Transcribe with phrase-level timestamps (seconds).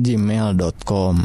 [0.00, 1.16] gmail.com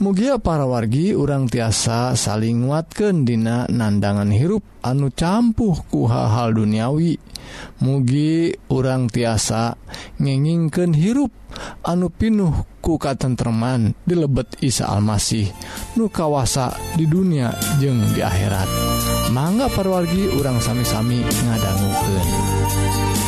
[0.00, 7.20] mugia para wargi urang tiasa saling nguatkan dina nandangan hirup anu campuh ku hal-hal duniawi.
[7.84, 9.76] Mugi urang tiasa
[10.16, 11.28] ngengingken hirup
[11.84, 15.52] anu pinuh ku katentreman di lebet Isa Almasih
[16.00, 18.68] nu kawasa di dunia jeng di akhirat.
[19.36, 23.19] Mangga parwargi urang sami-sami ngadangguken.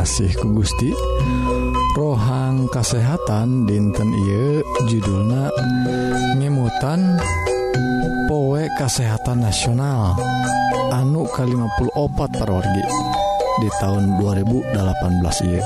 [0.00, 0.96] asih ku Gusti.
[1.92, 5.52] Rohang kasehatan dinten Ieu judulna
[6.40, 7.20] ngemutan
[8.24, 10.16] powe kasehatan nasional
[10.88, 12.84] anu ke-54 parorgi
[13.60, 15.64] di tahun 2018 Ieu.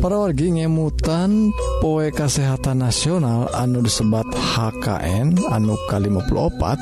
[0.00, 1.52] Parorgi ngemutan
[1.84, 6.80] poe kasehatan nasional anu disebat HKN anu ke-54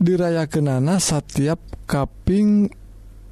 [0.00, 2.72] dirayakenana setiap kaping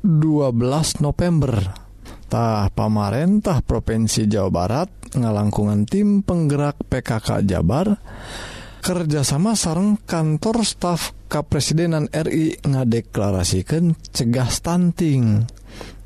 [0.04, 1.81] 12 November.
[2.32, 8.00] tah pamarentah Provinsi Jawa Barat ngalangkungan tim penggerak PKK Jabar
[8.80, 15.44] kerjasama sarang kantor staf Kepresidenan RI ngadeklarasikan cegah stunting.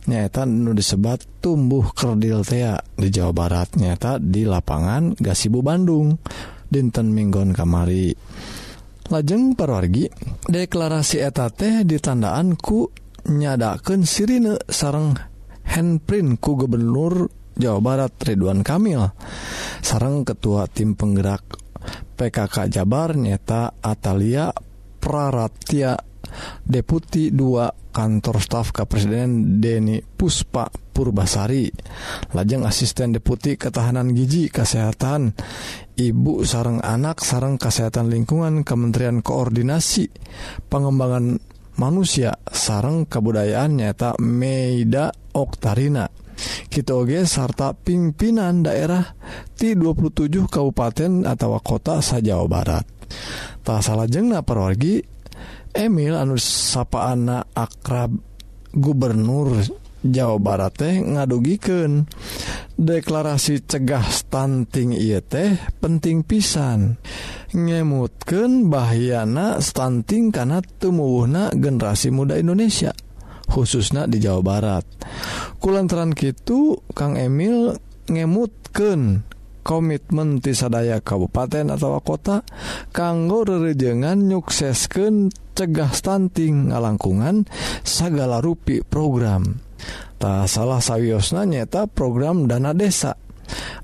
[0.06, 6.18] Nyata nu disebat tumbuh kerdil tea di Jawa Barat nyata di lapangan Gasibu Bandung
[6.66, 8.10] dinten Minggon kamari.
[9.14, 10.10] Lajeng perwargi
[10.50, 12.90] deklarasi etate ditandaan ku
[13.30, 15.35] nyadaken sirine sarang
[15.76, 19.04] handprint ku gubernur Jawa Barat Ridwan Kamil.
[19.84, 21.44] Sareng ketua tim penggerak
[22.16, 24.48] PKK Jabar nyata Atalia
[24.96, 25.94] Praratia
[26.64, 31.68] Deputi 2 kantor staf Kepresiden Deni Puspa Purbasari.
[32.32, 35.32] Lajeng asisten Deputi Ketahanan Giji Kesehatan
[35.96, 40.12] Ibu sareng anak sareng kesehatan lingkungan Kementerian Koordinasi
[40.68, 41.40] Pengembangan
[41.76, 46.08] manusia sareng kebudayaan nyata Meida Oktarina.
[46.68, 49.16] Kitoge sarta pimpinan daerah
[49.56, 52.84] di 27 kabupaten atau kota sa Jawa Barat.
[53.64, 55.00] Tak salah jengna perwargi
[55.76, 58.12] Emil anu sapaan akrab
[58.72, 59.60] gubernur
[60.10, 62.06] Jawa Barat teh ngadugiken
[62.76, 66.98] deklarasi cegah stunting ieu teh penting pisan.
[67.56, 72.92] Ngemutken bahyana stunting karena tumuwuhna generasi muda Indonesia
[73.46, 74.84] khususnya di Jawa Barat.
[75.62, 77.78] Kulantaran Kitu Kang Emil
[78.10, 79.26] ngemutken
[79.66, 82.46] komitmen tisadaya kabupaten atau kota
[82.94, 87.50] kanggo rerejengan nyuksesken cegah stunting ngalangkungan
[87.82, 89.65] segala rupi program.
[90.16, 93.16] tak salah sawiosna nyeta program dana desa.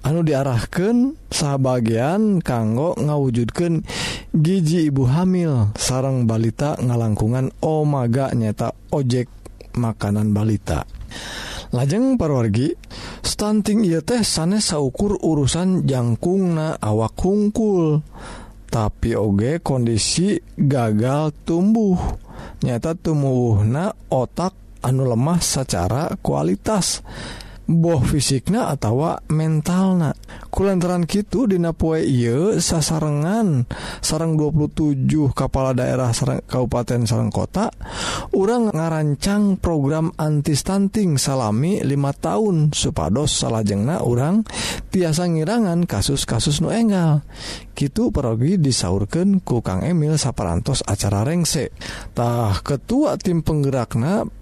[0.02, 3.86] Anu diarahkan sahabatbagian kanggo ngawujudkan
[4.34, 5.70] gigi ibu hamil.
[5.78, 9.30] Sarang balita ngalangkungan Omaga nyata ojek
[9.78, 10.82] makanan balita.
[11.72, 12.74] Lajeng parwargi
[13.24, 18.02] stunting ia teh sanes saukur urusan jangkungna awak hungkul.
[18.72, 21.96] Tapi oge kondisi gagal tumbuh.
[22.64, 27.00] Nyata tumbuhna otak anu lemah secara kualitas.
[27.62, 30.12] Boh fisiknya atau mentalna.
[30.50, 33.70] Kulantaran Kitu Dinapoe Ieu sasarengan.
[34.02, 37.70] Sarang 27 kepala daerah sarang, Kabupaten Serang kota
[38.34, 41.86] orang ngarancang program anti stunting salami 5
[42.18, 44.42] tahun supados salajengna orang
[44.90, 47.22] tiasa ngirangan kasus-kasus nu enggal.
[47.78, 54.41] Gitu perogi disaurkan ku Kang Emil saparantos acara rengsetah ketua tim penggerakna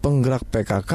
[0.00, 0.92] penggerak PKK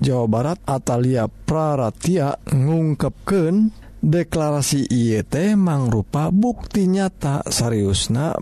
[0.00, 8.32] Jawa Barat Atalia Praratia ngungkapken deklarasi IET mangrupa bukti nyata Sariusna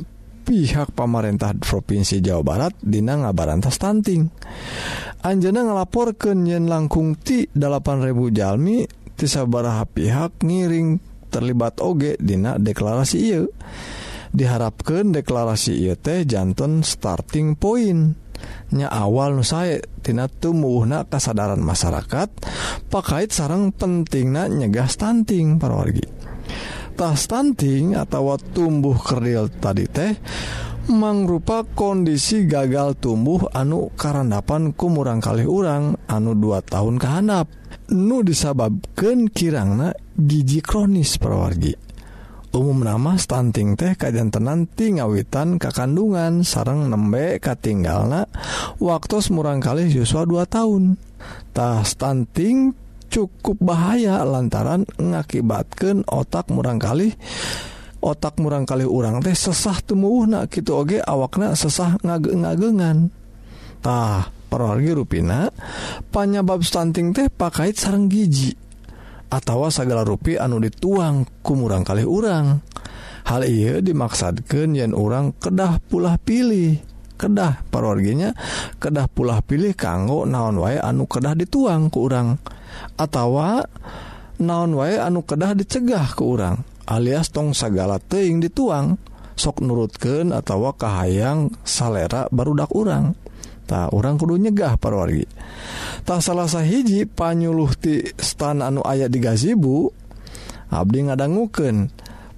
[0.47, 4.31] pihak pemerintah Provinsi Jawa Barat Dina ngabarantas stunting
[5.27, 8.87] Anjana ngelapor ke Nyen langkung ti 8000 Jalmi
[9.19, 13.43] tisabaraha pihak ngiring terlibat oge Dina deklarasi I
[14.33, 18.28] diharapkan deklarasi IET jantan starting point.
[18.69, 22.29] nya awal nusaetina tumbuhna kasadaran masyarakat
[22.93, 30.13] pakait sarang penting na nyegah stunting parorgitah stunting atau tumbuh kerdil tadi teh
[30.89, 37.49] mangrupa kondisi gagal tumbuh anu karandapan kumurang kali urang anu 2 tahun kehanap
[37.93, 41.88] nu disababkan kirangna gigi kronis perwargi
[42.57, 48.25] umum nama stunting teh kajantenanti ngawitan kakandungan sarang nembe katinggalna
[48.81, 52.73] waktu murang kali siswa 2 tahuntah stunting
[53.13, 57.13] cukup bahaya lantaran ngakibatkan otak murang kali
[58.01, 64.97] otak murang kali urang teh sesah tumbuh na gitu oge awakna sesah ngage ngagengantah perorgi
[64.97, 65.53] ruina
[66.09, 68.68] panyabab stunting teh pakait sarang gigi
[69.29, 72.61] atawa segala rupi anu dituang kumurang kali urang.
[73.29, 76.81] Hal ia dimaksadkan yen orang kedah pulah pilih
[77.19, 78.31] kedah parorginya
[78.79, 82.39] kedah pulah pilih kanggo naon wae anu kedah dituang ke urang
[82.95, 83.67] atawa
[84.39, 88.97] naon wae anu kedah dicegah ke urang alias tong segala teing dituang
[89.39, 93.15] sok nurutken atau kahayang salera barudak urang.
[93.69, 95.29] tak orang kudu nyegah parwargi
[96.09, 99.93] tak salahsa hiji panyuluhti stan anu ayat di gazibu
[100.69, 101.89] Abdi ngadangguken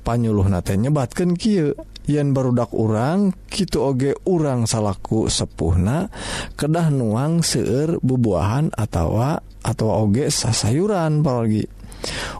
[0.06, 1.74] panyuluh nate nyebatkan Ky
[2.06, 6.06] yen barudak urang Kitu oge urang salahku sepuhna
[6.54, 11.66] kedah nuang seueur bubuahan atautawa atau oge sasayuran pargi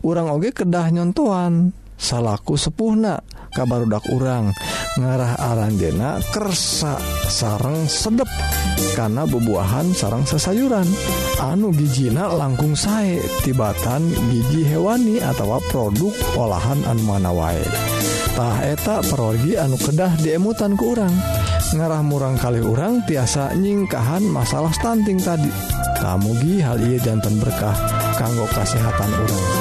[0.07, 3.21] urang oge kedah nyontoan salahku sepuhna.
[3.51, 4.55] kabar udah urang.
[4.99, 6.99] Ngarah Arandena kersa
[7.31, 8.27] sarang sedep.
[8.99, 10.87] Karena bebuahan sarang sesayuran.
[11.43, 19.57] Anu gijina langkung sae tibatan gigi hewani atau produk olahan anu mana waetah eta perogi
[19.57, 21.15] anu kedah diemutan ke urang.
[21.71, 25.51] Ngarah murang kali urang tiasa nyingkahan masalah stunting tadi.
[26.01, 27.77] Kamugi hal ia jantan berkah
[28.19, 29.60] kanggo kesehatan urang.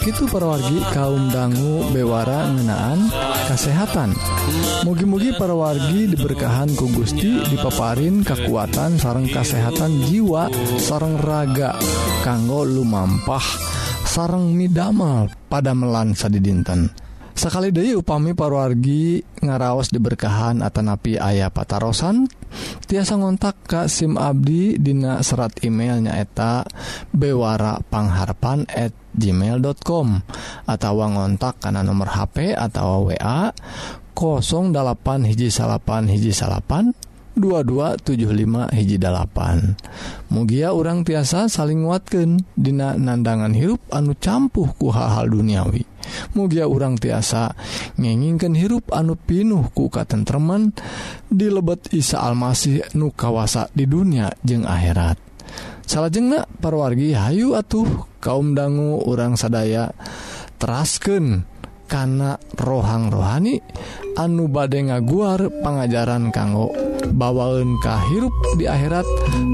[0.00, 3.12] Sakitu perwargi kaum dangu bewara ngenaan
[3.52, 4.16] kesehatan
[4.88, 10.48] mugi-mugi perwargi diberkahan ku Gusti dipaparin kekuatan sarang kesehatan jiwa
[10.80, 11.76] sarang raga
[12.24, 13.44] kanggo lumampah
[14.08, 16.88] sarang midamal pada melansa di dinten
[17.36, 22.24] sekali Dewi upami parwargi ngaraos diberkahan Atanapi ayah patarosan
[22.86, 26.66] tiasa ngontak Ka SIM Abdi Dina serat email nyaeta
[27.14, 30.06] bewarapangharpan@ gmail.com
[30.70, 33.50] atau ngontak karena nomor HP atau wa
[34.70, 36.94] 08 hiji salapan hiji salapan
[37.38, 45.30] 2275 hiji 8 mugia orang tiasa saling nguatkan Dina nandangan hirup anu campuh ku hal-hal
[45.32, 45.82] duniawi.
[46.34, 47.52] Mugia orang tiasa
[47.96, 50.72] ngenginkan hirup anu pinuh ku katentreman
[51.28, 55.18] di lebet Isa Almasih nu kawasa di dunia jeung akhirat.
[55.84, 59.90] Salah jengnak parwargi Hayu atuh kaum dangu orang sadaya
[60.62, 61.49] terasken
[61.90, 63.58] karena rohang rohani
[64.14, 66.70] anu bade ngaguar pengajaran kanggo
[67.10, 69.04] bawaun kahirup di akhirat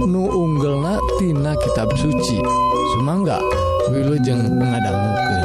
[0.04, 2.38] nu unggelnatina kitab suci.
[2.96, 3.40] Sumangga
[3.88, 5.42] Wilujeng mengadanggukan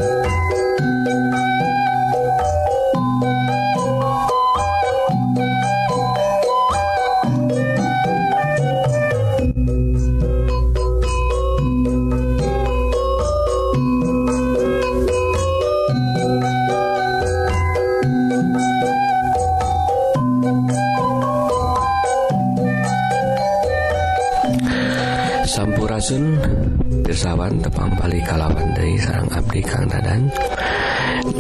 [26.01, 30.33] Asunpirsawan tepang balik kalawan dari sarang Abdi Kang Dadan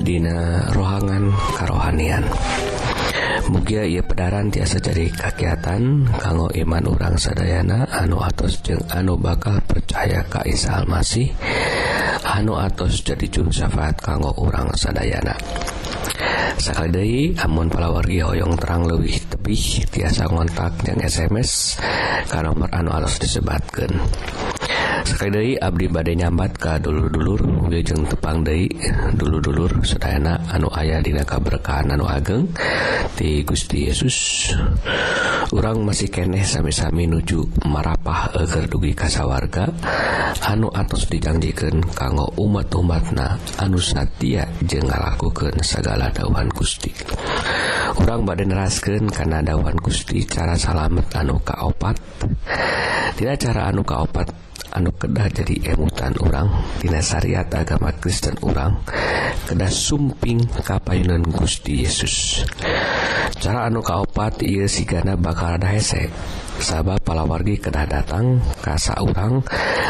[0.05, 2.21] Dina rohangan karohanian
[3.49, 9.57] Mugia ia pedaran tiasa jadi kakiatan kanggo iman urang sadayana anu atos jeung anu bakal
[9.65, 11.33] percaya ka Isa Almasih
[12.21, 15.33] anu atos jadi juru syafaat kanggo urang sadayana.
[16.61, 21.81] sekali amun palawargi hoyong terang lebih tebih tiasa ngontak yang SMS
[22.29, 23.89] ke nomor anu alus disebatkan
[25.05, 28.69] sekali Abdi badai nyambat ke dulu-dulur wijeng tepang Dei
[29.15, 32.49] dulu-dulur sedayana anu ayah dina kaberkahan anu ageng.
[33.17, 34.49] Di Gusti Yesus
[35.51, 39.69] orang masih keneh sami-sami nuju marapah agar dugi kasawarga
[40.47, 46.93] anu atas dijanjikan kanggo umat-umatna anu satia jeng ngalakukan segala dawan Gusti.
[47.99, 51.99] Orang badai neraskan karena dawan Gusti cara salamet anu kaopat.
[53.11, 58.79] Tidak cara anu kaopat anu kedah jadi emutan orangtina syariat agama Kristen orang
[59.47, 62.47] kedah sumping kapayunan Gusti Yesus.
[63.41, 66.07] Cara anu kaopat ia sigana bakal ada hesek
[66.61, 69.43] sabab palawargi kedah datang kasa urang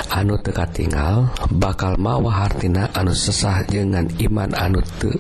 [0.10, 5.14] anu teka tinggal bakal mawa hartina anu sesah dengan iman anu te,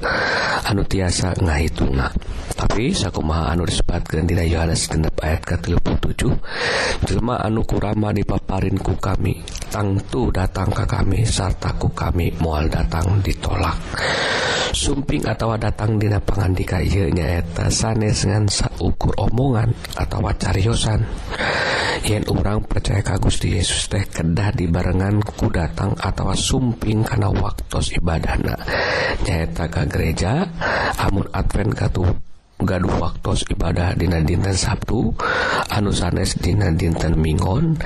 [0.65, 2.09] anu tiasa ngahitunga
[2.57, 8.97] tapi sakumaha anu disebutkan dina Yohanes genep ayat ke 37 jelema anu kurama dipaparin ku
[8.97, 13.77] kami tangtu datang ke kami serta ku kami moal datang ditolak.
[14.71, 21.03] Sumping atau datang dina pangandika ieu nyaeta sanes ngan saukur omongan atau cariosan.
[22.07, 28.55] yen orang percaya ka Gusti Yesus teh kedah dibarenganku datang atau sumping karena waktu ibadahna.
[29.27, 30.47] Nyata ke gereja
[30.97, 32.30] amun Advent katu
[32.63, 35.11] gaduh waktu ibadah Dina dinten Sabtu
[35.71, 37.77] anu sanes Dina dinten Mingon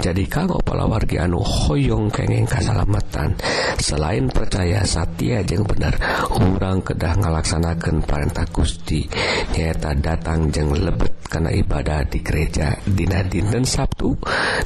[0.00, 3.36] jadi kanggo palawargi anu Hoong kengeng kasalamatan.
[3.78, 5.94] Selain percaya Satya jeung bener
[6.34, 9.06] orang kedah ngalaksanakan perintah Gusti.
[9.54, 14.16] Nyata datang jeng lebet karena ibadah di gereja Dina dinten Sabtu.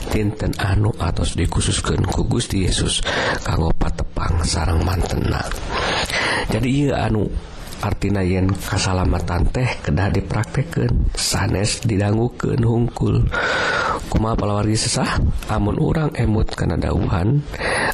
[0.09, 3.05] Dinten anu atau dikhususkan ku Gusti Yesus
[3.45, 5.45] kanggo patepang sarang mantena.
[6.49, 7.29] Jadi ia anu
[7.83, 13.27] artina yen kasalamatan teh kedah dipraktekkan sanes didangguken hungkul.
[14.09, 15.21] kuma palawargi sesah?
[15.53, 17.45] Amun urang emut karena dauhan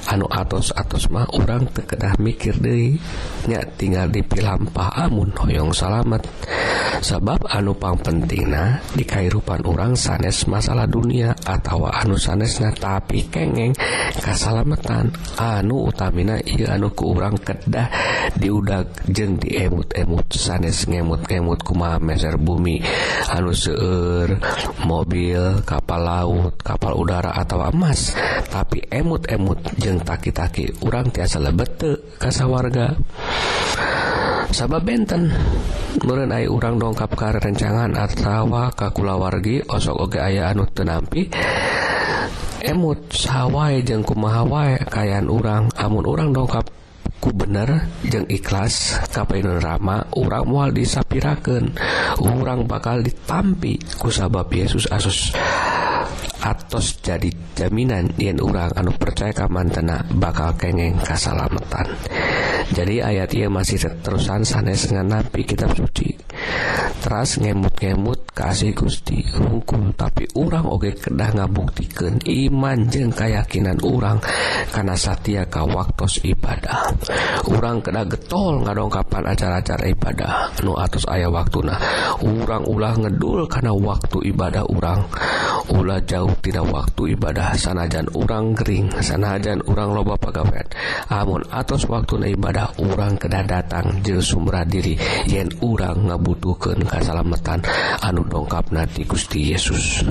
[0.07, 6.23] anu atos-atos mah orang tekedah mikir dirinya tinggal dipilampah amun hoyong salamet.
[7.03, 13.75] Sabab anu pang pentingna di kairupan orang sanes masalah dunia atau anu sanesna tapi kengeng
[14.23, 17.91] kasalametan anu utamina iya anu ku orang kedah
[18.39, 22.79] diudak jeng diemut-emut sanes ngemut-ngemut kuma meser bumi.
[23.35, 24.39] Anu seueur
[24.87, 28.13] mobil kapal laut kapal udara atau emas.
[28.53, 32.93] Tapi emut-emut jeng taki-taki urang tiasa lebete kasa warga
[34.53, 35.33] sabab benten
[36.05, 41.31] Nurren ay urang dongkap ke rencangan atawa kakulawargi osok oge aya anu tenampi
[42.65, 45.69] emut sawwai jeng kumahawai kayan urang.
[45.77, 46.65] Amun urang dongkap
[47.21, 51.77] ku bener jeng ikhlas kapainun Rama urang mual disapiraken
[52.21, 55.37] urang bakal ditampi ku sabab Yesus Asus.
[56.45, 61.89] atos jadi jaminan yen urang anu percaya ka mantena bakal kengeng kasalamatan.
[62.77, 66.13] Jadi ayat ia masih terusan sanes dengan nabi kitab suci.
[67.05, 74.17] Teras ngemut-ngemut kasih Gusti hukum tapi urang oge kedah ngabuktikan iman jeng keyakinan urang
[74.73, 76.91] karena Satya waktu ibadah.
[77.53, 80.33] Urang kedah getol ngadongkapan acara-acara ibadah
[80.65, 81.77] nu atus ayah waktu nah
[82.25, 85.05] urang ulah ngedul karena waktu ibadah urang.
[85.77, 90.65] Ulah jauh tidak waktu ibadah sanajan urang kering sanajan urang loba pegawai
[91.09, 94.97] amun atus waktu ibadah urang kedah datang jeung sumra diri
[95.29, 97.63] yen urang dibutuhkan kasalamatan
[98.03, 100.03] anu dongkap nanti Gusti Yesus.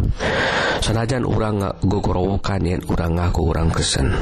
[0.79, 4.15] Sanajan urang gogorowokan yang urang ngaku urang kesen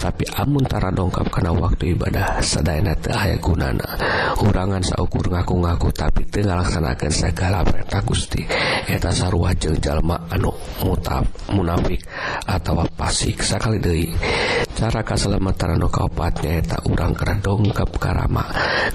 [0.00, 3.84] tapi amuntara dongkap karena waktu ibadah sedayana teu aya gunana.
[4.40, 8.42] Urangan saukur ngaku-ngaku tapi teu ngalaksanakeun segala perintah Gusti.
[8.88, 12.00] Eta sarua jeung jalma anu mutap munafik
[12.48, 14.08] atawa pasik sakali deui
[14.74, 18.44] cara kaselamatan anu kaopatnya eta urang kena dongkap karama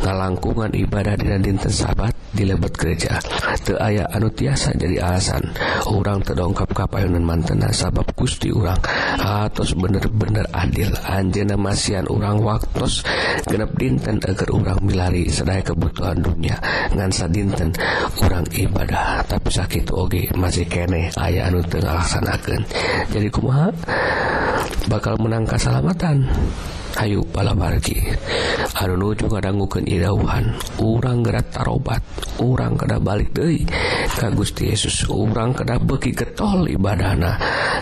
[0.04, 3.18] ngalangkungan ibadah dina dinten sabat di lebet gereja
[3.64, 5.50] teu aya anu tiasa jadi alasan
[5.90, 8.76] urang terdongkap kapayunan mantena sabab Gusti urang.
[9.20, 10.92] Atos bener-bener adil.
[11.08, 13.08] Anjeuna masian urang waktos
[13.48, 16.60] genep dinten agar urang milari sadaya kebutuhan dunia.
[16.92, 17.72] Ngan sadinten
[18.20, 21.16] urang ibadah tapi sakit oge masih kene.
[21.16, 22.64] Aya anu teu ngalaksanakeun.
[23.08, 23.72] Jadi kumaha?
[24.92, 26.26] Bakal menang keselamatan.
[26.98, 28.02] Ayu palabargi
[28.80, 32.02] anu nuju ngadangguken Idawan urang gerak tarobat.
[32.40, 33.68] Urang keda balik Dei
[34.16, 35.06] ka Gusti Yesus.
[35.12, 37.36] Urang kedah beki getol ibadahna.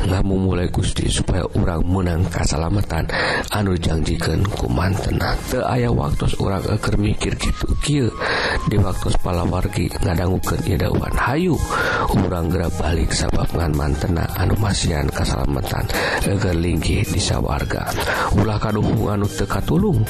[0.03, 3.07] Ngamu mulai Gusti supaya urang menang kasalamatan.
[3.53, 5.37] Anu janjikan ku mantena.
[5.47, 8.09] Teu ayah waktu urang eker mikir gitu kill
[8.67, 11.55] di waktu palawargi ngadangguken idauhan Hayu
[12.17, 15.85] urang gerak balik sabab ngan mantena anu masian kasalamatan.
[16.25, 17.93] Eger linggih di sawarga.
[18.33, 20.01] Ulah kaduh ilmu anu teka tulung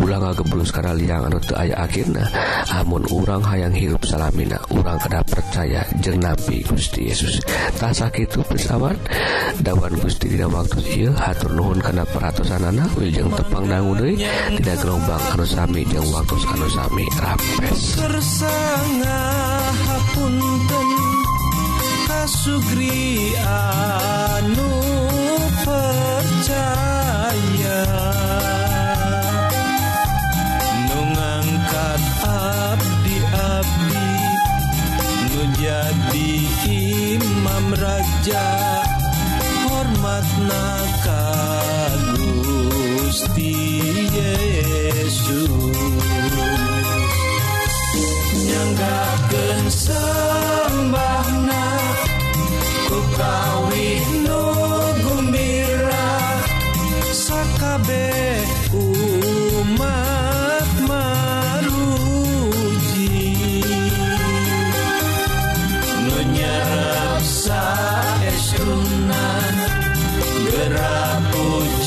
[0.00, 2.24] ulang ngeblus karena liang anu te aya akhirnya
[2.72, 7.44] amun urang hayang hirup salamina urang kada percaya jeng Nabi Gusti Yesus.
[7.76, 8.96] Tak sakit itu pesawat
[9.60, 14.16] dawan Gusti tidak waktu il hatur nuhun karena peratusan anak wiljeng tepang dangu deui
[14.56, 20.88] tidak gelombang anu sami jeung waktu anu sami rapes tersangah hapunten
[22.08, 24.72] kasugri anu
[25.60, 27.20] percaya.
[35.60, 36.32] Jadi
[37.20, 38.48] imam raja
[39.68, 40.68] hormatna
[41.04, 41.24] ka
[42.16, 43.56] Gusti
[44.08, 45.52] Yesus.
[48.48, 51.66] Nyanggakeun sembahna
[52.88, 54.44] ku kawih nu
[55.04, 56.08] gumbira
[57.12, 60.09] sakabeh umat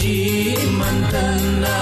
[0.04, 1.76] hiji mantena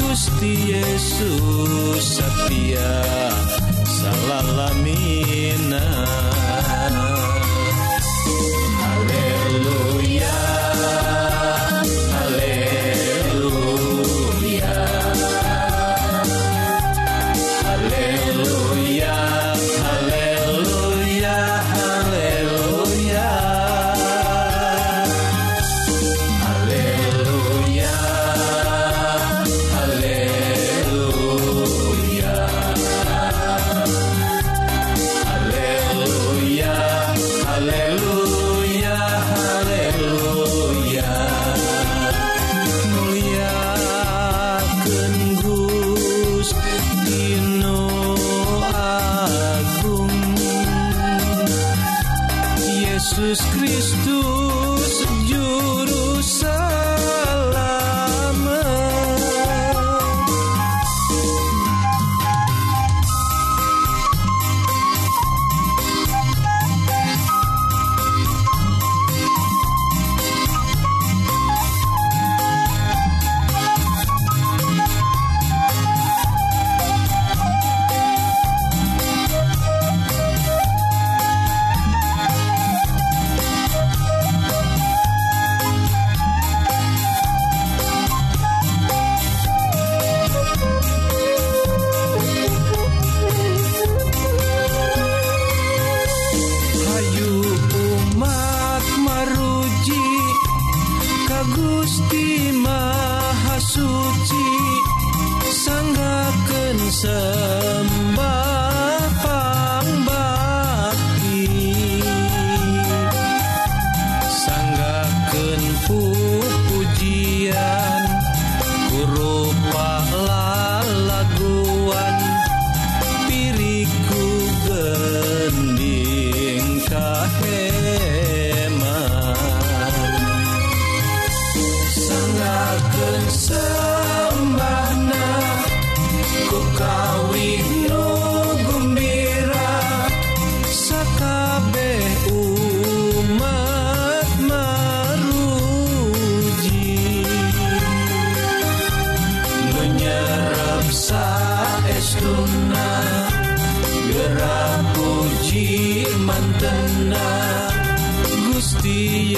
[0.00, 2.92] Gusti Yesus setia
[3.96, 5.82] salalamina
[53.20, 54.29] Jesus Cristo.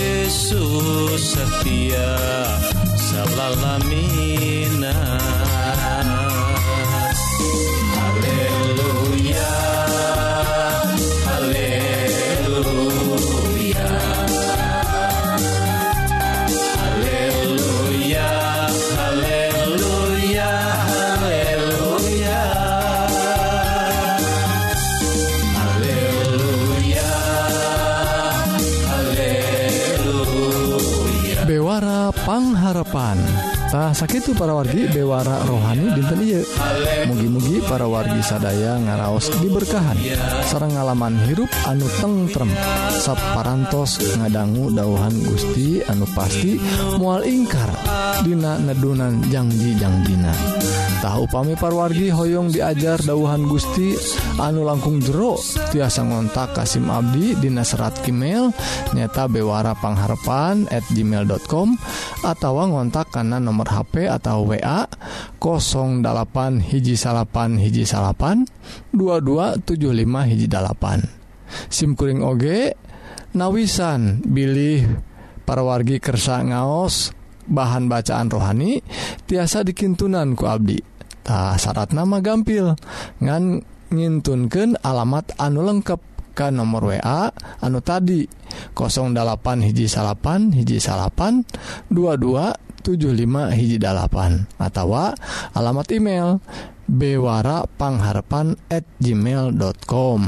[0.02, 2.10] Yesus setia
[2.98, 4.90] salalamina
[32.92, 36.44] Jepantah sakit para wargi Dewara rohani dinten
[37.08, 39.96] mugi-mugi para wargi sadaya ngaraos diberkahan.
[40.44, 42.52] Sarang ngalaman hirup anu tengrem
[43.00, 46.60] sapparantos ngadanggu dauhan Gusti anu pasti
[47.00, 47.72] mual ingkar.
[48.28, 50.36] Dina nedunan Janji Janjina
[51.02, 53.98] tahu pami parwargi Hoyong diajar dauhan Gusti
[54.38, 55.34] anu langkung jero
[55.74, 58.54] tiasa ngontak Kasim Abdi Dina serat email
[58.94, 61.74] nyata bewara pangharpan@ gmail.com
[62.22, 64.86] atau ngontak karena nomor HP atau WA
[65.42, 68.46] 08 hiji salapan hiji salapan
[68.94, 71.02] 2275 hijjipan
[71.66, 72.44] SIMkuring OG
[73.34, 74.86] nawisan bilih
[75.42, 77.10] para wargi kersa ngaos
[77.50, 78.86] bahan bacaan rohani
[79.26, 80.91] tiasa dikintunan ku Abdi
[81.22, 82.74] Ta syarat nama gampil
[83.22, 83.62] ngan
[83.94, 86.00] nyintunken alamat anu lengkap
[86.32, 87.28] ke nomor WA
[87.60, 88.24] anu tadi
[88.72, 91.44] 08 hiji salapan hiji salapan
[91.92, 94.96] 2275 hiji dalapan atau
[95.52, 96.40] alamat email
[96.88, 100.20] bewarapangharpan at gmail.com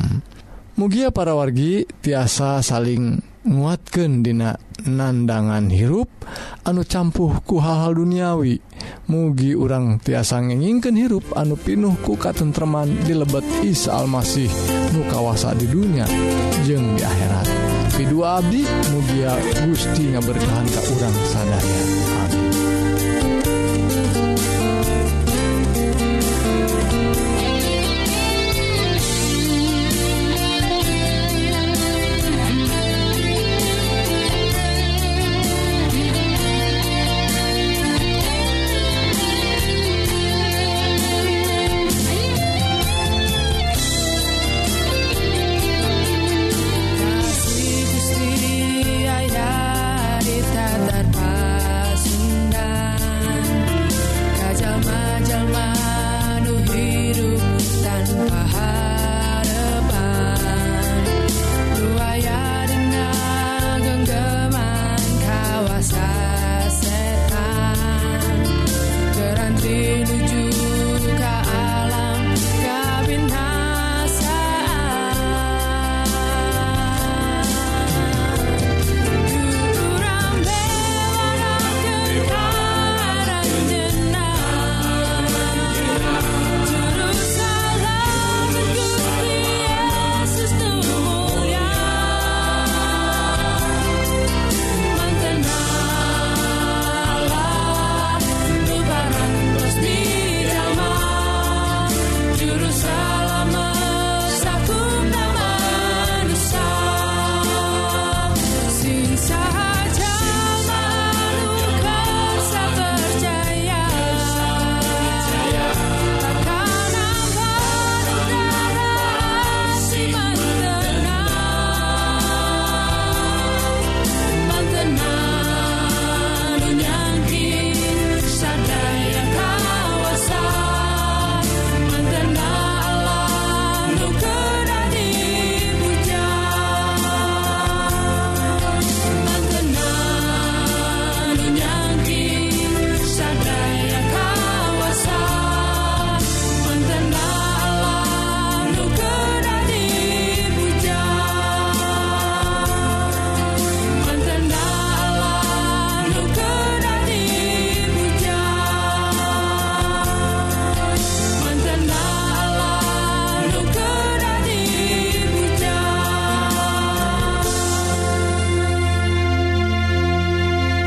[0.74, 6.10] Mugia para wargi tiasa saling nguatkan dina nandangan hirup
[6.66, 8.58] anu campuh ku hal-hal duniawi.
[9.10, 14.48] mugi urang tiasa ngeningken hirup anu pinuh ku katentreman di lebet Isa Almasih
[14.96, 16.08] nu kawasa di dunia
[16.64, 17.46] jeng di akhirat.
[17.94, 19.36] Kedua Abdi mugia
[19.66, 22.13] Gusti ngaberkahan ke urang sadaya.